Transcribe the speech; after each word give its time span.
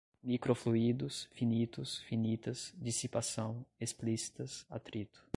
microfluidos, 0.23 1.27
finitos, 1.31 1.99
finitas, 2.05 2.73
dissipação, 2.77 3.63
explícitas, 3.79 4.65
atrito 4.69 5.23